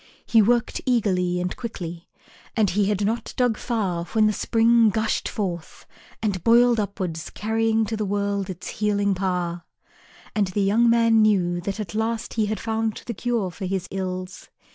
[0.25, 2.07] He worked eagerly and quickly,
[2.57, 5.85] and he had not dug far when the spring gushed forth
[6.23, 9.61] and boiled upwards carrying to the world its healing power.
[10.35, 13.87] And the young man knew that at last he had found the cure for his
[13.91, 14.49] ills.